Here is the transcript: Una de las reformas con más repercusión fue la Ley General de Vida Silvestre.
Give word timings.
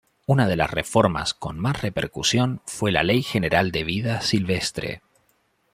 Una 0.25 0.47
de 0.47 0.55
las 0.55 0.71
reformas 0.71 1.35
con 1.35 1.59
más 1.59 1.83
repercusión 1.83 2.63
fue 2.65 2.91
la 2.91 3.03
Ley 3.03 3.21
General 3.21 3.71
de 3.71 3.83
Vida 3.83 4.21
Silvestre. 4.21 5.03